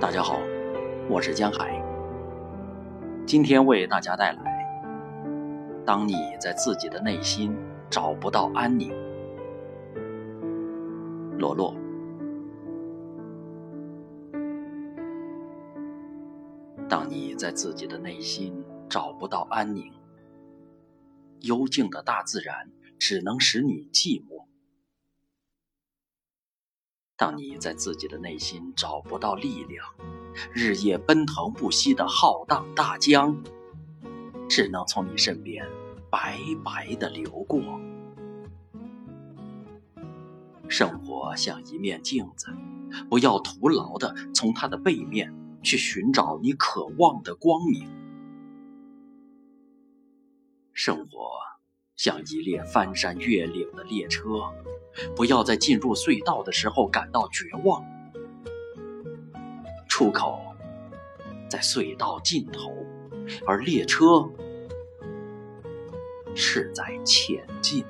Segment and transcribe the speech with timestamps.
[0.00, 0.38] 大家好，
[1.10, 1.82] 我是江海。
[3.26, 4.40] 今天为大家带来：
[5.84, 7.52] 当你在自己的内心
[7.90, 8.92] 找不到安宁，
[11.36, 11.74] 罗洛。
[16.88, 19.92] 当你在自己的内心找不到安宁，
[21.40, 24.37] 幽静的大自然只能使你寂寞。
[27.18, 29.84] 当你在自己的内心找不到力量，
[30.52, 33.36] 日夜奔腾不息的浩荡大江，
[34.48, 35.66] 只能从你身边
[36.08, 37.60] 白白的流过。
[40.68, 42.56] 生活像一面镜子，
[43.10, 47.88] 不要徒劳的从它的背面去寻找你渴望的光明。
[50.72, 51.32] 生活
[51.98, 54.40] 像一列翻山越岭的列车。
[55.14, 57.84] 不要在进入隧道的时候感到绝望，
[59.88, 60.40] 出口
[61.50, 62.72] 在隧道尽头，
[63.46, 64.28] 而列车
[66.34, 67.84] 是在前进。